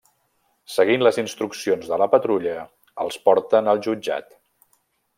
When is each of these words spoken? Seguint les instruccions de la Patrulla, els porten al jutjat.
Seguint 0.75 1.03
les 1.07 1.19
instruccions 1.25 1.91
de 1.93 2.01
la 2.03 2.09
Patrulla, 2.15 2.57
els 3.07 3.23
porten 3.29 3.73
al 3.75 3.87
jutjat. 3.89 4.39